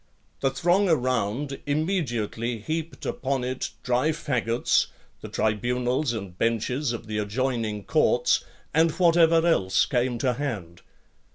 The 0.39 0.49
throng 0.49 0.89
around 0.89 1.59
immediately 1.67 2.57
heaped 2.57 3.05
upon 3.05 3.43
it 3.43 3.69
dry 3.83 4.09
faggots, 4.09 4.87
the 5.21 5.27
tribunals 5.29 6.11
and 6.11 6.35
benches 6.35 6.91
of 6.91 7.05
the 7.05 7.19
adjoining 7.19 7.83
courts, 7.83 8.43
and 8.73 8.89
whatever 8.93 9.45
else 9.45 9.85
came 9.85 10.17
to 10.17 10.33
hand. 10.33 10.81